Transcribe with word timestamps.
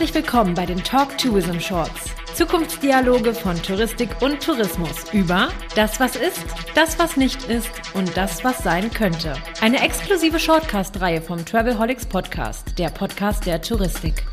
Herzlich 0.00 0.24
willkommen 0.24 0.54
bei 0.54 0.64
den 0.64 0.82
Talk 0.82 1.18
Tourism 1.18 1.58
Shorts. 1.58 2.14
Zukunftsdialoge 2.34 3.34
von 3.34 3.62
Touristik 3.62 4.08
und 4.22 4.42
Tourismus 4.42 5.12
über 5.12 5.50
das, 5.76 6.00
was 6.00 6.16
ist, 6.16 6.42
das, 6.74 6.98
was 6.98 7.18
nicht 7.18 7.44
ist 7.50 7.68
und 7.92 8.16
das, 8.16 8.42
was 8.42 8.64
sein 8.64 8.90
könnte. 8.90 9.34
Eine 9.60 9.84
exklusive 9.84 10.38
Shortcast-Reihe 10.38 11.20
vom 11.20 11.44
Travelholics 11.44 12.06
Podcast, 12.06 12.78
der 12.78 12.88
Podcast 12.88 13.44
der 13.44 13.60
Touristik. 13.60 14.24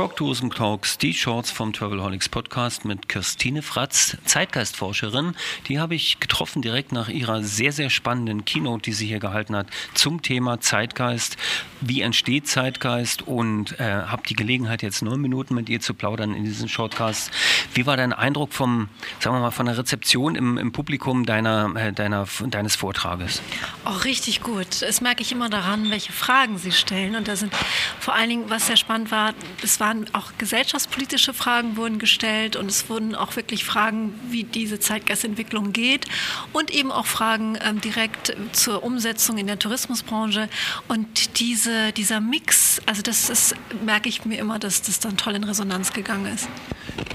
Talk 0.00 0.16
Tourism 0.16 0.48
Talks, 0.48 0.96
die 0.96 1.12
Shorts 1.12 1.50
vom 1.50 1.74
Travelholics 1.74 2.30
Podcast 2.30 2.86
mit 2.86 3.10
Christine 3.10 3.60
Fratz, 3.60 4.16
Zeitgeistforscherin. 4.24 5.34
Die 5.68 5.78
habe 5.78 5.94
ich 5.94 6.20
getroffen 6.20 6.62
direkt 6.62 6.90
nach 6.90 7.10
ihrer 7.10 7.42
sehr, 7.42 7.70
sehr 7.70 7.90
spannenden 7.90 8.46
Keynote, 8.46 8.80
die 8.80 8.94
sie 8.94 9.06
hier 9.06 9.18
gehalten 9.18 9.54
hat, 9.54 9.66
zum 9.92 10.22
Thema 10.22 10.58
Zeitgeist. 10.58 11.36
Wie 11.82 12.00
entsteht 12.00 12.48
Zeitgeist? 12.48 13.28
Und 13.28 13.78
äh, 13.78 13.84
habe 13.84 14.22
die 14.26 14.32
Gelegenheit, 14.32 14.80
jetzt 14.80 15.02
neun 15.02 15.20
Minuten 15.20 15.54
mit 15.54 15.68
ihr 15.68 15.80
zu 15.80 15.92
plaudern 15.92 16.32
in 16.32 16.44
diesem 16.44 16.68
Shortcast. 16.68 17.30
Wie 17.74 17.84
war 17.84 17.98
dein 17.98 18.14
Eindruck 18.14 18.54
vom, 18.54 18.88
sagen 19.18 19.36
wir 19.36 19.40
mal, 19.40 19.50
von 19.50 19.66
der 19.66 19.76
Rezeption 19.76 20.34
im, 20.34 20.56
im 20.56 20.72
Publikum 20.72 21.26
deiner, 21.26 21.76
äh, 21.76 21.92
deiner, 21.92 22.26
deines 22.46 22.74
Vortrages? 22.74 23.42
Auch 23.84 24.04
richtig 24.04 24.40
gut. 24.40 24.80
Das 24.80 25.02
merke 25.02 25.20
ich 25.20 25.30
immer 25.30 25.50
daran, 25.50 25.90
welche 25.90 26.14
Fragen 26.14 26.56
sie 26.56 26.72
stellen. 26.72 27.16
Und 27.16 27.28
da 27.28 27.36
sind 27.36 27.52
vor 27.98 28.14
allen 28.14 28.30
Dingen, 28.30 28.44
was 28.48 28.66
sehr 28.66 28.78
spannend 28.78 29.10
war, 29.10 29.34
es 29.62 29.78
war 29.78 29.89
waren 29.90 30.06
auch 30.12 30.32
gesellschaftspolitische 30.38 31.34
Fragen 31.34 31.76
wurden 31.76 31.98
gestellt 31.98 32.54
und 32.54 32.70
es 32.70 32.88
wurden 32.88 33.16
auch 33.16 33.34
wirklich 33.34 33.64
Fragen, 33.64 34.14
wie 34.28 34.44
diese 34.44 34.78
Zeitgeistentwicklung 34.78 35.72
geht 35.72 36.06
und 36.52 36.70
eben 36.70 36.92
auch 36.92 37.06
Fragen 37.06 37.58
ähm, 37.64 37.80
direkt 37.80 38.36
zur 38.52 38.84
Umsetzung 38.84 39.36
in 39.38 39.48
der 39.48 39.58
Tourismusbranche. 39.58 40.48
Und 40.86 41.40
diese, 41.40 41.92
dieser 41.92 42.20
Mix, 42.20 42.80
also 42.86 43.02
das 43.02 43.30
ist, 43.30 43.56
merke 43.84 44.08
ich 44.08 44.24
mir 44.24 44.38
immer, 44.38 44.60
dass 44.60 44.82
das 44.82 45.00
dann 45.00 45.16
toll 45.16 45.34
in 45.34 45.42
Resonanz 45.42 45.92
gegangen 45.92 46.26
ist. 46.32 46.48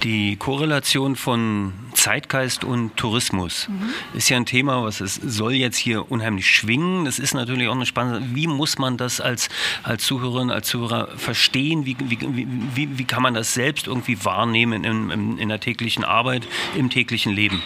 Die 0.03 0.35
Korrelation 0.35 1.15
von 1.15 1.71
Zeitgeist 2.05 2.63
und 2.63 2.95
Tourismus 2.97 3.67
mhm. 3.67 3.89
ist 4.13 4.29
ja 4.29 4.37
ein 4.37 4.45
Thema, 4.45 4.83
was 4.83 5.01
es 5.01 5.15
soll 5.15 5.53
jetzt 5.53 5.75
hier 5.75 6.11
unheimlich 6.11 6.47
schwingen. 6.47 7.03
Das 7.03 7.17
ist 7.17 7.33
natürlich 7.33 7.67
auch 7.67 7.73
eine 7.73 7.87
spannende. 7.87 8.35
Wie 8.35 8.45
muss 8.45 8.77
man 8.77 8.95
das 8.95 9.19
als, 9.19 9.49
als 9.81 10.03
Zuhörerin, 10.05 10.51
als 10.51 10.67
Zuhörer 10.67 11.17
verstehen? 11.17 11.87
Wie, 11.87 11.97
wie, 11.99 12.47
wie, 12.75 12.99
wie 12.99 13.05
kann 13.05 13.23
man 13.23 13.33
das 13.33 13.55
selbst 13.55 13.87
irgendwie 13.87 14.23
wahrnehmen 14.23 14.83
in, 14.83 15.09
in, 15.09 15.37
in 15.39 15.49
der 15.49 15.59
täglichen 15.59 16.03
Arbeit, 16.03 16.47
im 16.75 16.91
täglichen 16.91 17.33
Leben? 17.33 17.63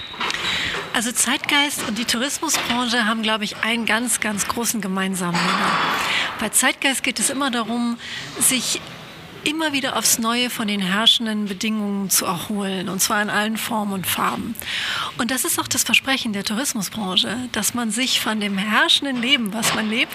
Also 0.94 1.12
Zeitgeist 1.12 1.86
und 1.90 1.98
die 1.98 2.06
Tourismusbranche 2.06 3.06
haben, 3.08 3.24
glaube 3.24 3.44
ich, 3.44 3.58
einen 3.58 3.86
ganz, 3.86 4.22
ganz 4.22 4.48
großen 4.48 4.80
gemeinsamen 4.80 5.36
Nenner. 5.36 5.72
Bei 6.40 6.48
Zeitgeist 6.48 7.04
geht 7.04 7.20
es 7.20 7.30
immer 7.30 7.52
darum, 7.52 7.98
sich 8.40 8.80
immer 9.44 9.74
wieder 9.74 9.98
aufs 9.98 10.20
Neue 10.20 10.50
von 10.50 10.68
den 10.68 10.82
herrschenden 10.82 11.46
Bedingungen 11.46 12.10
zu 12.10 12.26
erholen, 12.26 12.90
und 12.90 13.02
zwar 13.02 13.22
in 13.22 13.30
allen 13.30 13.58
Formen 13.58 13.94
und 13.94 14.08
Farben. 14.08 14.56
Und 15.18 15.32
das 15.32 15.46
ist 15.46 15.60
auch 15.60 15.68
das 15.68 15.84
Versprechen 15.84 16.34
der 16.34 16.44
Tourismusbranche, 16.44 17.36
dass 17.52 17.74
man 17.74 17.92
sich 17.92 18.20
von 18.20 18.40
dem 18.40 18.58
herrschenden 18.58 19.22
Leben, 19.22 19.54
was 19.54 19.74
man 19.76 19.90
lebt, 19.90 20.12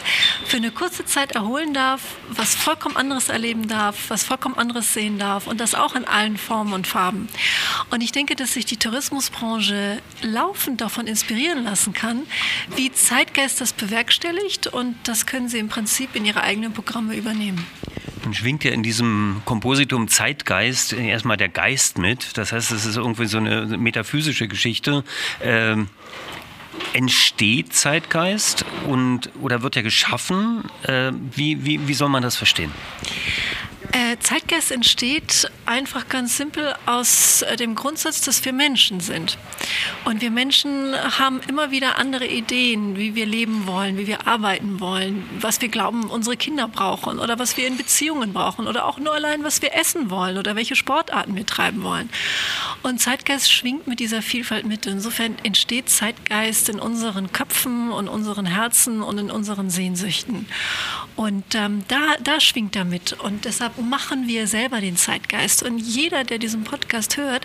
für 0.47 0.59
eine 0.59 0.71
kurze 0.71 1.05
Zeit 1.05 1.33
erholen 1.33 1.75
darf, 1.75 2.03
was 2.29 2.55
vollkommen 2.55 2.97
anderes 2.97 3.29
erleben 3.29 3.69
darf, 3.69 4.11
was 4.11 4.25
vollkommen 4.25 4.59
anderes 4.59 4.93
sehen 4.93 5.19
darf 5.19 5.47
und 5.47 5.61
das 5.61 5.75
auch 5.75 5.95
in 5.95 6.05
allen 6.05 6.37
Formen 6.37 6.73
und 6.73 6.87
Farben. 6.87 7.29
Und 7.91 8.03
ich 8.03 8.13
denke, 8.13 8.37
dass 8.37 8.55
sich 8.55 8.67
die 8.67 8.77
Tourismusbranche 8.77 10.01
laufend 10.23 10.81
davon 10.81 11.07
inspirieren 11.07 11.65
lassen 11.65 11.93
kann, 11.93 12.23
wie 12.77 12.93
Zeitgeist 12.93 13.61
das 13.61 13.73
bewerkstelligt 13.73 14.67
und 14.67 14.97
das 15.05 15.27
können 15.27 15.49
sie 15.49 15.59
im 15.59 15.69
Prinzip 15.69 16.15
in 16.15 16.25
ihre 16.25 16.43
eigenen 16.43 16.73
Programme 16.73 17.15
übernehmen. 17.15 17.67
Dann 18.25 18.33
schwingt 18.33 18.65
ja 18.65 18.71
in 18.71 18.83
diesem 18.83 19.43
Kompositum 19.45 20.09
Zeitgeist 20.09 20.95
erstmal 20.95 21.37
der 21.37 21.51
Geist 21.51 21.99
mit. 21.99 22.39
Das 22.39 22.53
heißt, 22.53 22.73
es 22.73 22.87
ist 22.87 22.97
irgendwie 22.97 23.27
so 23.27 23.37
eine 23.37 23.67
metaphysische 23.77 24.49
Geschichte. 24.49 25.05
Ähm, 25.43 25.89
entsteht 26.95 27.75
Zeitgeist 27.75 28.65
und 28.87 29.29
oder 29.43 29.63
wird 29.63 29.77
er 29.77 29.83
geschaffen? 29.83 30.65
Äh, 30.85 31.13
wie, 31.35 31.67
wie, 31.67 31.87
wie 31.87 31.95
soll 31.95 32.09
man 32.09 32.23
das 32.23 32.37
verstehen? 32.37 32.73
Äh, 33.95 34.19
Zeitgeist 34.19 34.73
entsteht 34.73 35.49
einfach 35.67 36.09
ganz 36.09 36.37
simpel 36.37 36.75
aus 36.85 37.43
äh, 37.43 37.55
dem 37.55 37.77
Grundsatz, 37.77 38.23
dass 38.23 38.45
wir 38.45 38.53
Menschen 38.53 38.99
sind. 38.99 39.39
Und 40.05 40.21
wir 40.21 40.33
Menschen 40.33 40.97
haben 41.17 41.41
immer 41.47 41.71
wieder 41.71 41.97
andere 41.97 42.27
Ideen, 42.27 42.97
wie 42.97 43.15
wir 43.15 43.25
leben 43.25 43.69
wollen, 43.69 43.97
wie 43.97 44.09
wir 44.09 44.27
arbeiten 44.27 44.81
wollen, 44.81 45.25
was 45.39 45.61
wir 45.61 45.69
glauben, 45.69 46.11
unsere 46.11 46.37
Kinder 46.37 46.67
brauchen 46.67 47.21
oder 47.21 47.39
was 47.39 47.57
wir 47.57 47.69
in 47.69 47.77
Beziehungen 47.77 48.33
brauchen 48.33 48.67
oder 48.67 48.87
auch 48.87 48.99
nur 48.99 49.15
allein, 49.15 49.45
was 49.45 49.63
wir 49.63 49.73
essen 49.77 50.11
wollen 50.11 50.39
oder 50.39 50.57
welche 50.57 50.75
Sportarten 50.75 51.37
wir 51.37 51.47
treiben 51.47 51.85
wollen. 51.85 52.11
Und 52.83 53.01
Zeitgeist 53.01 53.53
schwingt 53.53 53.87
mit 53.87 54.01
dieser 54.01 54.23
Vielfalt 54.23 54.67
mit. 54.67 54.87
Insofern 54.87 55.37
entsteht 55.45 55.89
Zeitgeist 55.89 56.69
in 56.69 56.81
unseren 56.81 57.31
Köpfen 57.31 57.93
und 57.93 58.09
unseren 58.09 58.47
Herzen 58.47 59.03
und 59.03 59.19
in 59.19 59.31
unseren 59.31 59.71
Sehnsüchten. 59.71 60.49
Und 61.17 61.55
ähm, 61.55 61.85
da, 61.89 62.15
da 62.23 62.41
schwingt 62.41 62.77
er 62.77 62.85
mit. 62.85 63.13
Und 63.13 63.45
deshalb 63.45 63.79
machen 63.79 64.27
wir 64.27 64.47
selber 64.47 64.81
den 64.81 64.97
Zeitgeist. 64.97 65.63
Und 65.63 65.79
jeder, 65.79 66.25
der 66.25 66.39
diesen 66.39 66.65
Podcast 66.65 67.17
hört, 67.17 67.45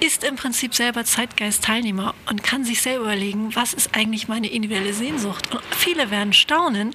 ist 0.00 0.24
im 0.24 0.36
Prinzip 0.36 0.74
selber 0.74 1.04
Zeitgeist-Teilnehmer 1.04 2.14
und 2.28 2.42
kann 2.42 2.64
sich 2.64 2.80
selber 2.80 3.04
überlegen, 3.04 3.54
was 3.54 3.74
ist 3.74 3.94
eigentlich 3.94 4.28
meine 4.28 4.48
individuelle 4.48 4.94
Sehnsucht. 4.94 5.54
Und 5.54 5.62
viele 5.76 6.10
werden 6.10 6.32
staunen, 6.32 6.94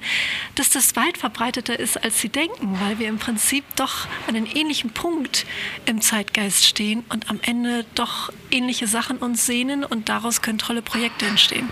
dass 0.55 0.71
das 0.71 0.95
weit 0.95 1.17
verbreiteter 1.17 1.79
ist, 1.79 2.03
als 2.03 2.19
sie 2.19 2.29
denken, 2.29 2.79
weil 2.81 2.97
wir 2.97 3.07
im 3.07 3.19
Prinzip 3.19 3.63
doch 3.75 4.07
an 4.27 4.35
einem 4.35 4.47
ähnlichen 4.47 4.89
Punkt 4.89 5.45
im 5.85 6.01
Zeitgeist 6.01 6.65
stehen 6.65 7.03
und 7.09 7.29
am 7.29 7.39
Ende 7.43 7.85
doch 7.93 8.33
ähnliche 8.49 8.87
Sachen 8.87 9.17
uns 9.17 9.45
sehnen 9.45 9.83
und 9.83 10.09
daraus 10.09 10.41
können 10.41 10.57
tolle 10.57 10.81
Projekte 10.81 11.27
entstehen 11.27 11.69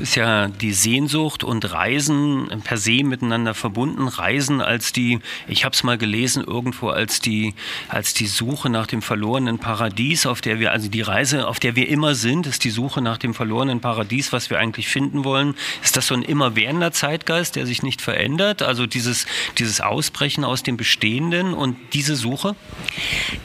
ist 0.00 0.14
ja 0.16 0.48
die 0.48 0.72
Sehnsucht 0.72 1.44
und 1.44 1.70
Reisen 1.72 2.48
per 2.64 2.76
se 2.76 3.02
miteinander 3.04 3.54
verbunden. 3.54 4.08
Reisen 4.08 4.60
als 4.60 4.92
die, 4.92 5.20
ich 5.48 5.64
habe 5.64 5.74
es 5.74 5.82
mal 5.82 5.98
gelesen 5.98 6.44
irgendwo, 6.44 6.88
als 6.88 7.20
die, 7.20 7.54
als 7.88 8.14
die 8.14 8.26
Suche 8.26 8.70
nach 8.70 8.86
dem 8.86 9.02
verlorenen 9.02 9.58
Paradies, 9.58 10.26
auf 10.26 10.40
der 10.40 10.58
wir, 10.60 10.72
also 10.72 10.88
die 10.88 11.02
Reise, 11.02 11.46
auf 11.46 11.60
der 11.60 11.76
wir 11.76 11.88
immer 11.88 12.14
sind, 12.14 12.46
ist 12.46 12.64
die 12.64 12.70
Suche 12.70 13.00
nach 13.00 13.18
dem 13.18 13.34
verlorenen 13.34 13.80
Paradies, 13.80 14.32
was 14.32 14.50
wir 14.50 14.58
eigentlich 14.58 14.88
finden 14.88 15.24
wollen. 15.24 15.54
Ist 15.82 15.96
das 15.96 16.06
so 16.06 16.14
ein 16.14 16.22
immerwährender 16.22 16.92
Zeitgeist, 16.92 17.56
der 17.56 17.66
sich 17.66 17.82
nicht 17.82 18.00
verändert? 18.02 18.62
Also 18.62 18.86
dieses, 18.86 19.26
dieses 19.58 19.80
Ausbrechen 19.80 20.44
aus 20.44 20.62
dem 20.62 20.76
Bestehenden 20.76 21.54
und 21.54 21.76
diese 21.92 22.16
Suche? 22.16 22.54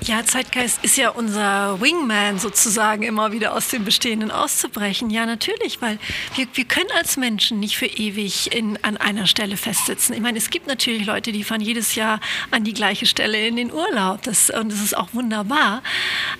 Ja, 0.02 0.26
Zeitgeist 0.26 0.84
ist 0.84 0.98
ja 0.98 1.10
unser 1.10 1.80
Wingman 1.82 2.40
sozusagen, 2.40 3.04
immer 3.04 3.32
wieder 3.32 3.54
aus 3.54 3.70
dem 3.70 3.84
Bestehenden 3.84 4.32
auszubrechen. 4.32 5.10
Ja, 5.10 5.26
natürlich, 5.26 5.82
weil 5.82 6.00
wir, 6.38 6.48
wir 6.54 6.66
können 6.66 6.90
als 6.96 7.18
Menschen 7.18 7.60
nicht 7.60 7.78
für 7.78 7.86
ewig 7.86 8.54
in, 8.56 8.78
an 8.84 8.98
einer 8.98 9.28
Stelle 9.28 9.58
festsitzen. 9.58 10.14
Ich 10.14 10.22
meine, 10.22 10.38
es 10.38 10.50
gibt 10.50 10.68
natürlich 10.68 11.06
Leute, 11.06 11.32
die 11.32 11.44
fahren 11.44 11.62
jedes 11.62 11.96
Jahr 11.96 12.20
an 12.52 12.64
die 12.64 12.74
gleiche 12.74 13.06
Stelle 13.06 13.48
in 13.48 13.56
den 13.56 13.72
Urlaub. 13.72 14.22
Das, 14.24 14.50
und 14.50 14.72
das 14.72 14.82
ist 14.82 14.96
auch 14.96 15.10
wunderbar. 15.14 15.82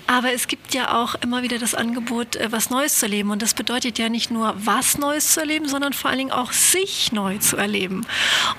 Aber 0.06 0.32
es 0.32 0.48
gibt 0.48 0.74
ja 0.74 0.96
auch 0.96 1.16
immer 1.16 1.44
wieder 1.44 1.58
das 1.58 1.74
Angebot, 1.76 2.36
äh, 2.36 2.52
was 2.52 2.70
Neues 2.70 3.00
zu 3.00 3.06
erleben. 3.06 3.32
Und 3.32 3.42
das 3.42 3.54
bedeutet 3.54 3.98
ja 3.98 4.10
nicht 4.10 4.32
nur, 4.32 4.54
was 4.58 4.98
Neues 4.98 5.34
zu 5.34 5.40
erleben, 5.40 5.68
sondern 5.68 5.94
vor 5.94 6.10
allen 6.10 6.20
Dingen 6.20 6.32
auch 6.32 6.52
sich 6.52 7.12
neu 7.12 7.38
zu 7.40 7.58
erleben. 7.58 8.06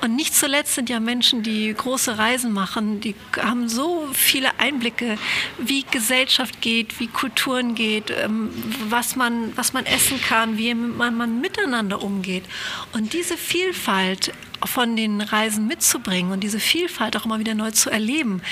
Und 0.02 0.16
nicht 0.16 0.34
zuletzt 0.34 0.74
sind 0.74 0.90
ja 0.90 1.00
Menschen, 1.00 1.42
die 1.42 1.72
große 1.72 2.18
Reisen 2.18 2.52
machen, 2.52 3.00
die 3.00 3.14
haben 3.40 3.68
so 3.68 4.08
viele 4.12 4.57
Einblicke, 4.58 5.18
wie 5.58 5.84
Gesellschaft 5.90 6.60
geht, 6.60 7.00
wie 7.00 7.06
Kulturen 7.06 7.74
geht, 7.74 8.10
ähm, 8.10 8.50
was 8.88 9.16
man, 9.16 9.56
was 9.56 9.72
man 9.72 9.86
essen 9.86 10.20
kann, 10.20 10.58
wie 10.58 10.74
man, 10.74 11.16
man 11.16 11.40
miteinander 11.40 12.02
umgeht. 12.02 12.44
Und 12.92 13.12
diese 13.12 13.36
Vielfalt 13.36 14.32
von 14.64 14.96
den 14.96 15.20
Reisen 15.20 15.66
mitzubringen 15.66 16.32
und 16.32 16.40
diese 16.40 16.60
Vielfalt 16.60 17.16
auch 17.16 17.24
immer 17.24 17.38
wieder 17.38 17.54
neu 17.54 17.70
zu 17.70 17.90
erleben, 17.90 18.42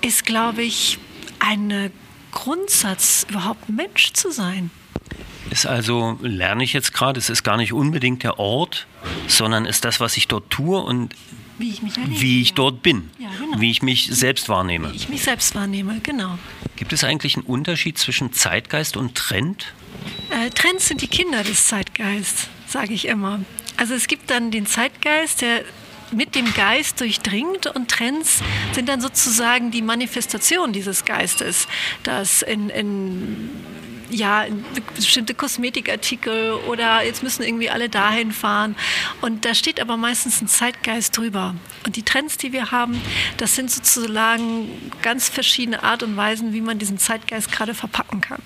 ist, 0.00 0.24
glaube 0.24 0.62
ich, 0.62 0.98
ein 1.38 1.90
Grundsatz, 2.32 3.26
überhaupt 3.28 3.68
Mensch 3.68 4.12
zu 4.12 4.30
sein. 4.30 4.70
Ist 5.50 5.66
also, 5.66 6.16
lerne 6.22 6.62
ich 6.62 6.72
jetzt 6.72 6.94
gerade, 6.94 7.18
es 7.18 7.28
ist 7.28 7.42
gar 7.42 7.56
nicht 7.56 7.72
unbedingt 7.72 8.22
der 8.22 8.38
Ort, 8.38 8.86
sondern 9.26 9.64
ist 9.64 9.84
das, 9.84 9.98
was 9.98 10.16
ich 10.16 10.28
dort 10.28 10.48
tue 10.50 10.80
und 10.80 11.14
wie 11.60 11.70
ich, 11.70 11.82
erlebe, 11.82 12.20
wie 12.20 12.42
ich 12.42 12.54
dort 12.54 12.82
bin, 12.82 13.10
ja, 13.18 13.30
genau. 13.38 13.60
wie 13.60 13.70
ich 13.70 13.82
mich 13.82 14.08
selbst 14.10 14.48
wahrnehme. 14.48 14.92
Wie 14.92 14.96
ich 14.96 15.08
mich 15.08 15.22
selbst 15.22 15.54
wahrnehme, 15.54 16.00
genau. 16.02 16.38
Gibt 16.76 16.92
es 16.92 17.04
eigentlich 17.04 17.36
einen 17.36 17.46
Unterschied 17.46 17.98
zwischen 17.98 18.32
Zeitgeist 18.32 18.96
und 18.96 19.14
Trend? 19.14 19.72
Äh, 20.30 20.50
Trends 20.50 20.88
sind 20.88 21.02
die 21.02 21.08
Kinder 21.08 21.42
des 21.44 21.66
Zeitgeists, 21.66 22.48
sage 22.66 22.94
ich 22.94 23.06
immer. 23.06 23.40
Also 23.76 23.94
es 23.94 24.06
gibt 24.06 24.30
dann 24.30 24.50
den 24.50 24.66
Zeitgeist, 24.66 25.42
der 25.42 25.64
mit 26.12 26.34
dem 26.34 26.52
Geist 26.54 27.00
durchdringt 27.00 27.66
und 27.66 27.88
Trends 27.88 28.42
sind 28.72 28.88
dann 28.88 29.00
sozusagen 29.00 29.70
die 29.70 29.82
Manifestation 29.82 30.72
dieses 30.72 31.04
Geistes, 31.04 31.68
das 32.02 32.42
in, 32.42 32.68
in 32.68 33.50
ja, 34.10 34.46
bestimmte 34.94 35.34
Kosmetikartikel 35.34 36.54
oder 36.68 37.04
jetzt 37.04 37.22
müssen 37.22 37.42
irgendwie 37.42 37.70
alle 37.70 37.88
dahin 37.88 38.32
fahren. 38.32 38.76
Und 39.20 39.44
da 39.44 39.54
steht 39.54 39.80
aber 39.80 39.96
meistens 39.96 40.40
ein 40.40 40.48
Zeitgeist 40.48 41.16
drüber. 41.16 41.54
Und 41.86 41.96
die 41.96 42.02
Trends, 42.02 42.36
die 42.36 42.52
wir 42.52 42.70
haben, 42.70 43.00
das 43.36 43.54
sind 43.54 43.70
sozusagen 43.70 44.68
ganz 45.02 45.28
verschiedene 45.28 45.82
Art 45.82 46.02
und 46.02 46.16
Weisen, 46.16 46.52
wie 46.52 46.60
man 46.60 46.78
diesen 46.78 46.98
Zeitgeist 46.98 47.50
gerade 47.52 47.74
verpacken 47.74 48.20
kann. 48.20 48.42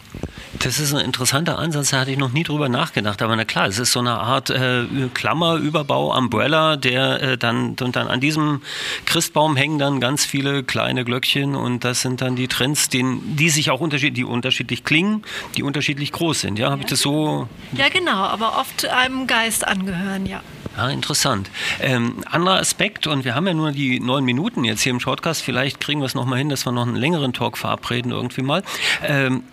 Das 0.64 0.78
ist 0.78 0.94
ein 0.94 1.05
interessanter 1.05 1.58
Ansatz, 1.58 1.90
da 1.90 2.00
hatte 2.00 2.11
ich 2.11 2.16
noch 2.16 2.32
nie 2.32 2.43
drüber 2.43 2.70
nachgedacht. 2.70 3.20
Aber 3.20 3.37
na 3.37 3.44
klar, 3.44 3.66
es 3.66 3.78
ist 3.78 3.93
so 3.93 4.00
eine 4.00 4.12
Art 4.12 4.49
äh, 4.49 4.87
Klammerüberbau, 5.12 6.16
Umbrella, 6.16 6.78
der 6.78 7.20
äh, 7.22 7.37
dann, 7.37 7.76
und 7.78 7.96
dann 7.96 8.08
an 8.08 8.19
diesem 8.20 8.62
Christbaum 9.05 9.56
hängen 9.56 9.78
dann 9.78 10.00
ganz 10.00 10.25
viele 10.25 10.62
kleine 10.62 11.05
Glöckchen 11.05 11.55
und 11.55 11.84
das 11.84 12.00
sind 12.00 12.22
dann 12.22 12.34
die 12.34 12.49
Trends, 12.49 12.88
den, 12.88 13.37
die 13.37 13.50
sich 13.50 13.70
auch 13.70 13.81
unterschiedlich, 13.81 14.14
die 14.14 14.25
unterschiedlich 14.25 14.84
klingen, 14.84 15.22
die 15.55 15.62
unterschiedlich 15.62 16.12
groß 16.12 16.40
sind. 16.40 16.58
Ja, 16.58 16.70
habe 16.70 16.81
ich 16.81 16.88
das 16.88 17.00
so? 17.00 17.46
Ja, 17.72 17.90
genau, 17.90 18.22
aber 18.22 18.58
oft 18.58 18.87
einem 18.87 19.26
Geist 19.26 19.69
angehören, 19.69 20.25
ja. 20.25 20.40
Ja, 20.78 20.88
interessant. 20.88 21.50
Ähm, 21.78 22.25
anderer 22.31 22.58
Aspekt, 22.58 23.06
und 23.06 23.26
wir 23.26 23.34
haben 23.34 23.46
ja 23.46 23.52
nur 23.52 23.70
die 23.70 24.00
neun 24.00 24.25
Minuten 24.25 24.64
jetzt 24.64 24.81
hier 24.81 24.90
im 24.90 24.99
Shortcast, 24.99 25.43
vielleicht 25.43 25.78
kriegen 25.78 26.00
wir 26.00 26.06
es 26.06 26.14
nochmal 26.14 26.38
hin, 26.38 26.49
dass 26.49 26.64
wir 26.64 26.72
noch 26.72 26.87
einen 26.87 26.96
längeren 26.96 27.34
Talk 27.34 27.58
verabreden 27.58 28.12
irgendwie 28.12 28.43
mal. 28.43 28.62
Ähm, 29.02 29.44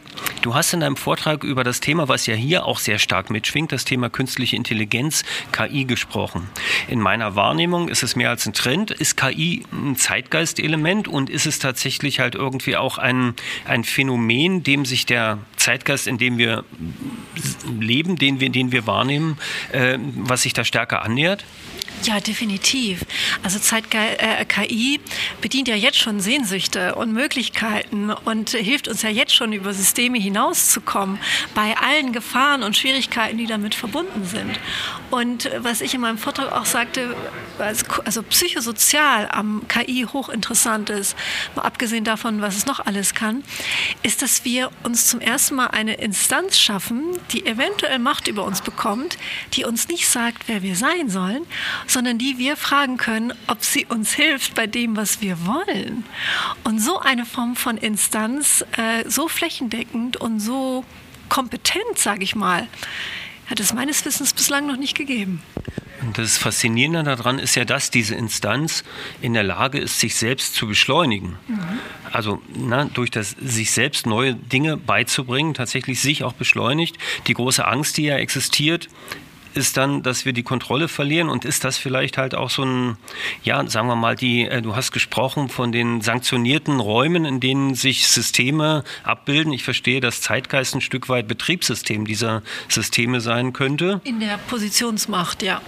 Du 0.42 0.56
hast 0.56 0.74
in 0.74 0.80
deinem 0.80 0.96
Vortrag 1.02 1.44
über 1.44 1.64
das 1.64 1.80
Thema, 1.80 2.08
was 2.08 2.28
ja 2.28 2.36
hier 2.36 2.66
auch 2.66 2.80
sehr 2.80 3.00
stark 3.00 3.30
mitschwingt, 3.30 3.72
das 3.72 3.86
Thema 3.86 4.10
künstliche 4.10 4.56
Intelligenz, 4.56 5.24
KI 5.52 5.86
gesprochen. 5.86 6.48
In 6.88 7.00
meiner 7.00 7.36
Wahrnehmung 7.36 7.90
ist 7.90 8.04
es 8.04 8.16
mehr 8.16 8.30
als 8.30 8.46
ein 8.46 8.54
Trend. 8.54 8.92
Ist 8.92 9.18
KI 9.18 9.66
ein 9.72 9.96
Zeitgeistelement 9.96 11.08
und 11.08 11.30
ist 11.30 11.48
es 11.48 11.60
tatsächlich 11.60 12.20
halt 12.20 12.36
irgendwie 12.36 12.78
auch 12.78 12.98
ein, 13.00 13.34
ein 13.66 13.84
Phänomen, 13.84 14.64
dem 14.64 14.86
sich 14.86 15.06
der 15.06 15.40
Zeitgeist, 15.58 16.08
in 16.08 16.18
dem 16.18 16.38
wir 16.38 16.64
leben, 17.80 18.18
den 18.18 18.40
wir, 18.40 18.50
den 18.50 18.72
wir 18.72 18.86
wahrnehmen, 18.86 19.38
äh, 19.72 19.98
was 20.00 20.44
sich 20.44 20.54
da 20.54 20.64
stärker 20.64 21.02
annähert? 21.02 21.44
Ja, 22.04 22.20
definitiv. 22.20 23.06
Also 23.44 23.60
Zeit 23.60 23.86
äh, 23.94 24.44
KI 24.46 25.00
bedient 25.40 25.68
ja 25.68 25.76
jetzt 25.76 25.98
schon 25.98 26.20
Sehnsüchte 26.20 26.96
und 26.96 27.14
Möglichkeiten 27.14 28.10
und 28.10 28.50
hilft 28.50 28.88
uns 28.88 29.04
ja 29.04 29.10
jetzt 29.10 29.36
schon 29.36 29.54
über 29.54 29.74
Systeme 29.74 30.18
hinauszukommen 30.18 31.20
bei 31.54 31.76
allen 31.78 32.12
Gefahren 32.12 32.64
und 32.64 32.76
Schwierigkeiten, 32.76 33.38
die 33.38 33.46
damit 33.46 33.76
verbunden 33.76 34.26
sind. 34.26 34.60
Und 35.12 35.50
was 35.60 35.82
ich 35.82 35.94
in 35.94 36.02
meinem 36.02 36.18
Vortrag 36.18 36.52
auch 36.52 36.66
sagte, 36.66 37.16
also 37.60 38.24
psychosozial 38.24 39.30
am 39.32 39.68
KI 39.68 40.08
hochinteressant 40.12 40.90
ist, 40.90 41.16
mal 41.56 41.64
abgesehen 41.64 42.04
davon, 42.04 42.42
was 42.42 42.56
es 42.56 42.66
noch 42.66 42.80
alles 42.80 43.14
kann, 43.14 43.44
ist, 44.02 44.22
dass 44.22 44.44
wir 44.44 44.72
uns 44.84 45.08
zum 45.08 45.20
ersten 45.20 45.56
Mal 45.56 45.68
eine 45.68 45.96
Instanz 45.96 46.58
schaffen, 46.58 47.04
die 47.32 47.46
eventuell 47.46 48.00
Macht 48.00 48.28
über 48.28 48.44
uns 48.44 48.62
bekommt, 48.62 49.18
die 49.54 49.66
uns 49.66 49.88
nicht 49.88 50.08
sagt, 50.08 50.48
wer 50.48 50.64
wir 50.64 50.76
sein 50.76 51.10
sollen, 51.10 51.46
sondern 51.92 52.18
die 52.18 52.38
wir 52.38 52.58
fragen 52.58 52.98
können, 52.98 53.34
ob 53.48 53.64
sie 53.64 53.86
uns 53.86 54.14
hilft 54.14 54.56
bei 54.56 54.68
dem, 54.68 54.96
was 54.96 55.22
wir 55.22 55.46
wollen. 55.46 56.06
Und 56.64 56.80
so 56.80 57.00
eine 57.00 57.26
Form 57.26 57.56
von 57.56 57.78
Instanz, 57.78 58.64
äh, 58.78 59.08
so 59.10 59.28
flächendeckend 59.28 60.18
und 60.18 60.40
so 60.40 60.86
kompetent, 61.30 61.98
sage 61.98 62.24
ich 62.24 62.36
mal, 62.36 62.68
hat 63.48 63.60
es 63.60 63.74
meines 63.74 64.06
Wissens 64.06 64.34
bislang 64.34 64.68
noch 64.68 64.78
nicht 64.78 64.98
gegeben. 64.98 65.42
Und 66.02 66.18
das 66.18 66.38
Faszinierende 66.38 67.04
daran 67.04 67.38
ist 67.38 67.56
ja, 67.56 67.64
dass 67.64 67.92
diese 67.92 68.16
Instanz 68.16 68.84
in 69.22 69.34
der 69.34 69.44
Lage 69.44 69.78
ist, 69.78 70.00
sich 70.00 70.16
selbst 70.16 70.56
zu 70.56 70.68
beschleunigen. 70.68 71.38
Mhm. 71.48 71.60
Also 72.12 72.42
na, 72.56 72.86
durch 72.86 73.12
das 73.12 73.36
sich 73.40 73.72
selbst 73.72 74.08
neue 74.08 74.34
Dinge 74.34 74.78
beizubringen, 74.78 75.54
tatsächlich 75.54 76.02
sich 76.02 76.24
auch 76.24 76.34
beschleunigt. 76.34 76.98
Die 77.28 77.34
große 77.34 77.66
Angst, 77.68 77.98
die 77.98 78.04
ja 78.04 78.18
existiert, 78.18 78.90
ist 79.56 79.78
dann, 79.78 80.04
dass 80.04 80.26
wir 80.26 80.34
die 80.34 80.44
Kontrolle 80.44 80.88
verlieren 80.88 81.30
und 81.30 81.46
ist 81.46 81.64
das 81.64 81.78
vielleicht 81.78 82.18
halt 82.18 82.36
auch 82.36 82.50
so 82.50 82.64
ein, 82.64 82.98
ja, 83.44 83.66
sagen 83.68 83.88
wir 83.88 83.96
mal, 83.96 84.16
die, 84.16 84.46
äh, 84.46 84.62
du 84.62 84.76
hast 84.76 84.92
gesprochen 84.92 85.50
von 85.50 85.72
den 85.72 86.02
sanktionierten 86.02 86.80
Räumen, 86.80 87.26
in 87.26 87.40
denen 87.40 87.76
sich 87.76 88.08
Systeme 88.08 88.84
abbilden. 89.04 89.54
Ich 89.54 89.64
verstehe, 89.64 90.02
dass 90.02 90.22
Zeitgeist 90.22 90.76
ein 90.76 90.82
Stück 90.82 91.10
weit 91.10 91.28
Betriebssystem 91.28 92.06
dieser 92.06 92.42
Systeme 92.68 93.22
sein 93.22 93.54
könnte. 93.54 94.02
In 94.04 94.20
der 94.20 94.38
Positionsmacht, 94.38 95.44
ja. 95.44 95.62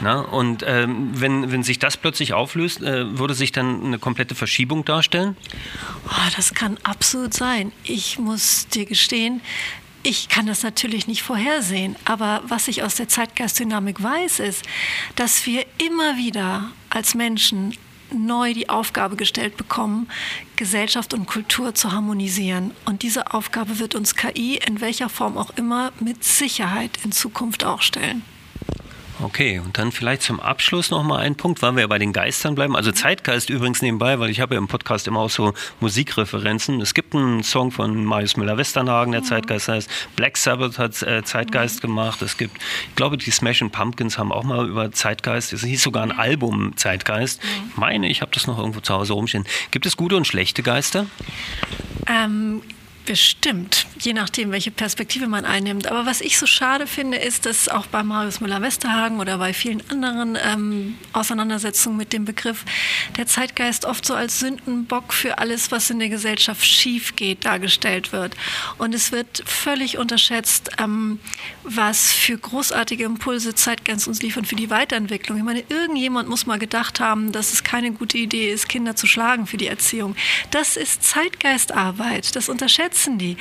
Na, 0.00 0.20
und 0.20 0.62
ähm, 0.64 1.10
wenn, 1.14 1.50
wenn 1.50 1.64
sich 1.64 1.80
das 1.80 1.96
plötzlich 1.96 2.32
auflöst, 2.32 2.82
äh, 2.82 3.18
würde 3.18 3.34
sich 3.34 3.50
dann 3.50 3.84
eine 3.84 3.98
komplette 3.98 4.36
Verschiebung 4.36 4.84
darstellen? 4.84 5.36
Oh, 6.06 6.30
das 6.36 6.54
kann 6.54 6.78
absolut 6.84 7.34
sein. 7.34 7.72
Ich 7.82 8.18
muss 8.18 8.68
dir 8.68 8.86
gestehen, 8.86 9.40
ich 10.08 10.30
kann 10.30 10.46
das 10.46 10.62
natürlich 10.62 11.06
nicht 11.06 11.22
vorhersehen, 11.22 11.94
aber 12.06 12.40
was 12.46 12.66
ich 12.66 12.82
aus 12.82 12.94
der 12.94 13.08
Zeitgeistdynamik 13.08 14.02
weiß, 14.02 14.40
ist, 14.40 14.64
dass 15.16 15.44
wir 15.44 15.66
immer 15.76 16.16
wieder 16.16 16.70
als 16.88 17.14
Menschen 17.14 17.76
neu 18.10 18.54
die 18.54 18.70
Aufgabe 18.70 19.16
gestellt 19.16 19.58
bekommen, 19.58 20.08
Gesellschaft 20.56 21.12
und 21.12 21.26
Kultur 21.26 21.74
zu 21.74 21.92
harmonisieren. 21.92 22.70
Und 22.86 23.02
diese 23.02 23.34
Aufgabe 23.34 23.80
wird 23.80 23.94
uns 23.94 24.16
KI 24.16 24.58
in 24.66 24.80
welcher 24.80 25.10
Form 25.10 25.36
auch 25.36 25.50
immer 25.56 25.92
mit 26.00 26.24
Sicherheit 26.24 26.98
in 27.04 27.12
Zukunft 27.12 27.64
auch 27.64 27.82
stellen. 27.82 28.22
Okay, 29.20 29.58
und 29.58 29.78
dann 29.78 29.90
vielleicht 29.90 30.22
zum 30.22 30.38
Abschluss 30.38 30.90
nochmal 30.90 31.20
ein 31.20 31.34
Punkt, 31.34 31.60
weil 31.60 31.72
wir 31.74 31.80
ja 31.80 31.86
bei 31.88 31.98
den 31.98 32.12
Geistern 32.12 32.54
bleiben. 32.54 32.76
Also 32.76 32.92
Zeitgeist 32.92 33.50
übrigens 33.50 33.82
nebenbei, 33.82 34.20
weil 34.20 34.30
ich 34.30 34.40
habe 34.40 34.54
ja 34.54 34.60
im 34.60 34.68
Podcast 34.68 35.08
immer 35.08 35.20
auch 35.20 35.30
so 35.30 35.54
Musikreferenzen. 35.80 36.80
Es 36.80 36.94
gibt 36.94 37.14
einen 37.14 37.42
Song 37.42 37.72
von 37.72 38.04
Marius 38.04 38.36
Müller-Westernhagen, 38.36 39.10
der 39.10 39.22
mhm. 39.22 39.26
Zeitgeist 39.26 39.68
heißt. 39.68 39.90
Black 40.14 40.36
Sabbath 40.36 40.78
hat 40.78 41.02
äh, 41.02 41.24
Zeitgeist 41.24 41.82
mhm. 41.82 41.88
gemacht. 41.88 42.22
Es 42.22 42.36
gibt, 42.36 42.56
ich 42.56 42.94
glaube, 42.94 43.16
die 43.16 43.30
Smashing 43.30 43.70
Pumpkins 43.70 44.18
haben 44.18 44.30
auch 44.30 44.44
mal 44.44 44.68
über 44.68 44.92
Zeitgeist, 44.92 45.52
es 45.52 45.64
hieß 45.64 45.82
sogar 45.82 46.04
ein 46.04 46.12
Album 46.12 46.76
Zeitgeist. 46.76 47.42
Mhm. 47.42 47.48
Ich 47.70 47.76
meine, 47.76 48.08
ich 48.08 48.20
habe 48.20 48.30
das 48.32 48.46
noch 48.46 48.58
irgendwo 48.58 48.80
zu 48.80 48.94
Hause 48.94 49.14
rumstehen. 49.14 49.44
Gibt 49.72 49.86
es 49.86 49.96
gute 49.96 50.16
und 50.16 50.26
schlechte 50.26 50.62
Geister? 50.62 51.06
Ähm, 52.06 52.62
Bestimmt, 53.08 53.86
je 54.00 54.12
nachdem, 54.12 54.52
welche 54.52 54.70
Perspektive 54.70 55.26
man 55.26 55.44
einnimmt. 55.44 55.86
Aber 55.86 56.06
was 56.06 56.20
ich 56.20 56.38
so 56.38 56.46
schade 56.46 56.86
finde, 56.86 57.16
ist, 57.18 57.46
dass 57.46 57.68
auch 57.68 57.86
bei 57.86 58.02
Marius 58.02 58.40
Müller-Westerhagen 58.40 59.18
oder 59.18 59.38
bei 59.38 59.52
vielen 59.54 59.82
anderen 59.90 60.36
ähm, 60.42 60.98
Auseinandersetzungen 61.12 61.96
mit 61.96 62.12
dem 62.12 62.24
Begriff 62.24 62.64
der 63.16 63.26
Zeitgeist 63.26 63.86
oft 63.86 64.04
so 64.04 64.14
als 64.14 64.38
Sündenbock 64.38 65.12
für 65.12 65.38
alles, 65.38 65.70
was 65.70 65.90
in 65.90 65.98
der 65.98 66.10
Gesellschaft 66.10 66.64
schief 66.64 67.16
geht, 67.16 67.44
dargestellt 67.44 68.12
wird. 68.12 68.36
Und 68.76 68.94
es 68.94 69.10
wird 69.10 69.42
völlig 69.46 69.96
unterschätzt, 69.96 70.70
ähm, 70.78 71.18
was 71.64 72.12
für 72.12 72.36
großartige 72.36 73.04
Impulse 73.04 73.54
Zeitgeist 73.54 74.06
uns 74.06 74.22
liefern 74.22 74.44
für 74.44 74.56
die 74.56 74.70
Weiterentwicklung. 74.70 75.38
Ich 75.38 75.44
meine, 75.44 75.64
irgendjemand 75.68 76.28
muss 76.28 76.46
mal 76.46 76.58
gedacht 76.58 77.00
haben, 77.00 77.32
dass 77.32 77.52
es 77.52 77.64
keine 77.64 77.92
gute 77.92 78.18
Idee 78.18 78.52
ist, 78.52 78.68
Kinder 78.68 78.96
zu 78.96 79.06
schlagen 79.06 79.46
für 79.46 79.56
die 79.56 79.66
Erziehung. 79.66 80.14
Das 80.50 80.76
ist 80.76 81.02
Zeitgeistarbeit. 81.02 82.36
Das 82.36 82.48
unterschätzt 82.48 82.98
schützen 82.98 83.18
die? 83.18 83.36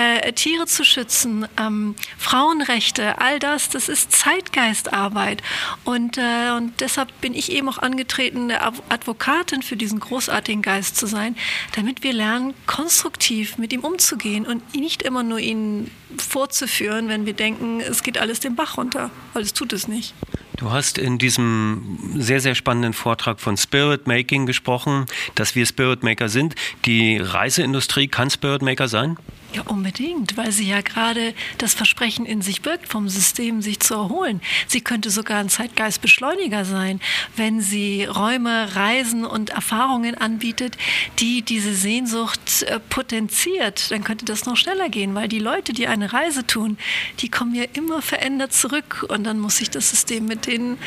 Äh, 0.00 0.32
Tiere 0.32 0.66
zu 0.66 0.84
schützen, 0.84 1.46
ähm, 1.58 1.94
Frauenrechte, 2.16 3.20
all 3.20 3.38
das, 3.38 3.68
das 3.68 3.88
ist 3.90 4.12
Zeitgeistarbeit. 4.12 5.42
Und, 5.84 6.16
äh, 6.16 6.52
und 6.56 6.80
deshalb 6.80 7.08
bin 7.20 7.34
ich 7.34 7.52
eben 7.52 7.68
auch 7.68 7.78
angetreten, 7.78 8.50
eine 8.50 8.62
Advokatin 8.62 9.62
für 9.62 9.76
diesen 9.76 10.00
großartigen 10.00 10.62
Geist 10.62 10.96
zu 10.96 11.06
sein, 11.06 11.36
damit 11.76 12.02
wir 12.02 12.14
lernen, 12.14 12.54
konstruktiv 12.66 13.58
mit 13.58 13.74
ihm 13.74 13.80
umzugehen 13.80 14.46
und 14.46 14.74
nicht 14.74 15.02
immer 15.02 15.22
nur 15.22 15.38
ihn 15.38 15.90
vorzuführen, 16.16 17.08
wenn 17.08 17.26
wir 17.26 17.34
denken, 17.34 17.80
es 17.80 18.02
geht 18.02 18.16
alles 18.16 18.40
den 18.40 18.56
Bach 18.56 18.78
runter, 18.78 19.10
weil 19.34 19.42
es 19.42 19.52
tut 19.52 19.72
es 19.74 19.86
nicht. 19.86 20.14
Du 20.56 20.70
hast 20.70 20.98
in 20.98 21.18
diesem 21.18 21.98
sehr, 22.16 22.40
sehr 22.40 22.54
spannenden 22.54 22.92
Vortrag 22.92 23.40
von 23.40 23.56
Spirit 23.56 24.06
Making 24.06 24.46
gesprochen, 24.46 25.06
dass 25.34 25.54
wir 25.54 25.66
Spirit 25.66 26.02
Maker 26.02 26.28
sind. 26.28 26.54
Die 26.84 27.18
Reiseindustrie 27.18 28.08
kann 28.08 28.30
Spirit 28.30 28.62
Maker 28.62 28.88
sein? 28.88 29.18
Ja, 29.52 29.62
unbedingt, 29.62 30.36
weil 30.36 30.52
sie 30.52 30.68
ja 30.68 30.80
gerade 30.80 31.34
das 31.58 31.74
Versprechen 31.74 32.24
in 32.24 32.40
sich 32.40 32.62
birgt, 32.62 32.86
vom 32.86 33.08
System 33.08 33.62
sich 33.62 33.80
zu 33.80 33.94
erholen. 33.94 34.40
Sie 34.68 34.80
könnte 34.80 35.10
sogar 35.10 35.38
ein 35.38 35.48
Zeitgeistbeschleuniger 35.48 36.64
sein, 36.64 37.00
wenn 37.36 37.60
sie 37.60 38.04
Räume, 38.04 38.76
Reisen 38.76 39.24
und 39.24 39.50
Erfahrungen 39.50 40.14
anbietet, 40.14 40.76
die 41.18 41.42
diese 41.42 41.74
Sehnsucht 41.74 42.62
äh, 42.62 42.78
potenziert. 42.78 43.90
Dann 43.90 44.04
könnte 44.04 44.24
das 44.24 44.46
noch 44.46 44.56
schneller 44.56 44.88
gehen, 44.88 45.16
weil 45.16 45.26
die 45.26 45.40
Leute, 45.40 45.72
die 45.72 45.88
eine 45.88 46.12
Reise 46.12 46.46
tun, 46.46 46.78
die 47.18 47.28
kommen 47.28 47.54
ja 47.56 47.64
immer 47.72 48.02
verändert 48.02 48.52
zurück 48.52 49.04
und 49.08 49.24
dann 49.24 49.40
muss 49.40 49.56
sich 49.56 49.70
das 49.70 49.90
System 49.90 50.26
mit 50.26 50.46
denen, 50.46 50.78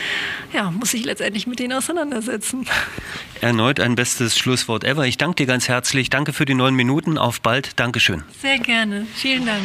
ja, 0.53 0.71
muss 0.71 0.91
sich 0.91 1.03
letztendlich 1.03 1.47
mit 1.47 1.59
denen 1.59 1.73
auseinandersetzen. 1.73 2.65
Erneut 3.41 3.81
ein 3.81 3.95
bestes 3.95 4.37
Schlusswort 4.37 4.85
ever. 4.85 5.05
Ich 5.05 5.17
danke 5.17 5.35
dir 5.35 5.47
ganz 5.47 5.67
herzlich. 5.67 6.09
Danke 6.09 6.31
für 6.31 6.45
die 6.45 6.53
neun 6.53 6.75
Minuten. 6.75 7.17
Auf 7.17 7.41
bald. 7.41 7.77
Dankeschön. 7.77 8.23
Sehr 8.41 8.52
sehr 8.53 8.59
gerne. 8.59 9.07
Vielen 9.15 9.45
Dank. 9.45 9.63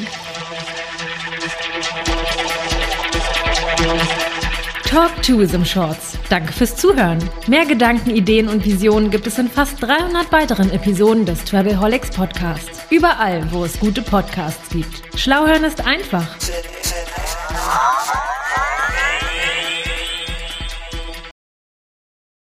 Talk 4.88 5.22
Tourism 5.22 5.64
Shorts. 5.64 6.18
Danke 6.30 6.52
fürs 6.52 6.74
Zuhören. 6.74 7.18
Mehr 7.46 7.66
Gedanken, 7.66 8.10
Ideen 8.10 8.48
und 8.48 8.64
Visionen 8.64 9.10
gibt 9.10 9.26
es 9.26 9.38
in 9.38 9.50
fast 9.50 9.82
300 9.82 10.32
weiteren 10.32 10.70
Episoden 10.70 11.26
des 11.26 11.44
Travelholics 11.44 12.10
Podcasts. 12.10 12.80
Überall, 12.88 13.46
wo 13.52 13.64
es 13.64 13.78
gute 13.78 14.00
Podcasts 14.00 14.70
gibt. 14.70 15.02
Schlau 15.18 15.46
hören 15.46 15.64
ist 15.64 15.86
einfach. 15.86 16.26